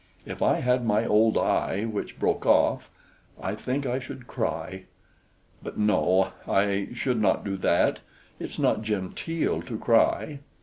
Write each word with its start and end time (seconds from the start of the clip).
If 0.25 0.41
I 0.41 0.61
had 0.61 0.83
my 0.83 1.05
old 1.05 1.37
eye, 1.37 1.83
which 1.85 2.17
broke 2.17 2.43
off, 2.43 2.89
I 3.39 3.53
think 3.53 3.85
I 3.85 3.99
should 3.99 4.25
cry; 4.25 4.85
but, 5.61 5.77
no, 5.77 6.31
I 6.47 6.87
should 6.95 7.21
not 7.21 7.45
do 7.45 7.55
that; 7.57 7.99
it's 8.39 8.57
not 8.57 8.81
genteel 8.81 9.61
to 9.61 9.77
cry." 9.77 10.39